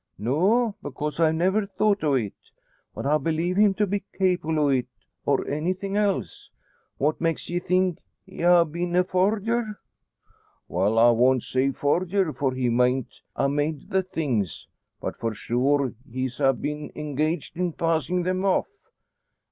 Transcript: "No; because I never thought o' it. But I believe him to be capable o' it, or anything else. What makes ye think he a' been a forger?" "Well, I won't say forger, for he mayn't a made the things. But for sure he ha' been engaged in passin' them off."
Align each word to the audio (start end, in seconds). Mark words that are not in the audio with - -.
"No; 0.17 0.73
because 0.81 1.19
I 1.19 1.31
never 1.31 1.67
thought 1.67 2.03
o' 2.03 2.15
it. 2.15 2.33
But 2.95 3.05
I 3.05 3.19
believe 3.19 3.55
him 3.55 3.75
to 3.75 3.85
be 3.85 4.03
capable 4.17 4.57
o' 4.59 4.69
it, 4.69 4.87
or 5.27 5.47
anything 5.47 5.95
else. 5.95 6.49
What 6.97 7.21
makes 7.21 7.51
ye 7.51 7.59
think 7.59 7.99
he 8.25 8.41
a' 8.41 8.65
been 8.65 8.95
a 8.95 9.03
forger?" 9.03 9.79
"Well, 10.67 10.97
I 10.97 11.11
won't 11.11 11.43
say 11.43 11.69
forger, 11.69 12.33
for 12.33 12.51
he 12.55 12.67
mayn't 12.67 13.13
a 13.35 13.47
made 13.47 13.91
the 13.91 14.01
things. 14.01 14.67
But 14.99 15.17
for 15.19 15.35
sure 15.35 15.93
he 16.09 16.25
ha' 16.29 16.51
been 16.59 16.91
engaged 16.95 17.55
in 17.55 17.73
passin' 17.73 18.23
them 18.23 18.43
off." 18.43 18.69